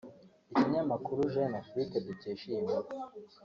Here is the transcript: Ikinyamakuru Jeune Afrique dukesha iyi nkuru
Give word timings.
Ikinyamakuru 0.51 1.29
Jeune 1.31 1.55
Afrique 1.63 1.95
dukesha 2.05 2.45
iyi 2.49 2.61
nkuru 2.65 2.87